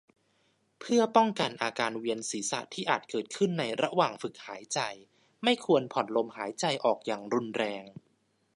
[0.79, 4.79] เพื่อป้องกันอาการเวียนศีรษะที่อาจเกิดขึ้นในระหว่างฝึกหายใจ
[5.43, 7.83] ไม่ควรผ่อนลมหายใจออกอย่างรุนแรง